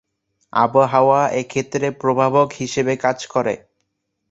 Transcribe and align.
আবহাওয়া 0.53 1.21
এক্ষেত্রে 1.41 1.87
প্রভাবক 2.01 2.47
হিসেবে 2.59 2.93
কাজ 2.97 3.17
করে। 3.27 3.53